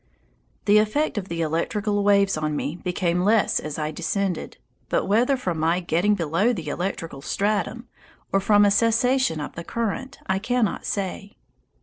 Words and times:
The 0.65 0.79
effect 0.79 1.19
of 1.19 1.29
the 1.29 1.41
electrical 1.43 2.03
waves 2.03 2.35
on 2.35 2.55
me 2.55 2.75
became 2.75 3.21
less 3.21 3.59
as 3.59 3.77
I 3.77 3.91
descended, 3.91 4.57
but 4.89 5.05
whether 5.05 5.37
from 5.37 5.59
my 5.59 5.79
getting 5.79 6.15
below 6.15 6.53
the 6.53 6.69
electrical 6.69 7.21
stratum, 7.21 7.87
or 8.33 8.39
from 8.39 8.65
a 8.65 8.71
cessation 8.71 9.39
of 9.39 9.53
the 9.53 9.63
current, 9.63 10.17
I 10.25 10.39
cannot 10.39 10.87
say. 10.87 11.37